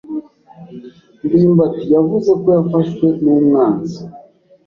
[1.25, 3.99] ndimbati yavuze ko yafashwe n'umwanzi.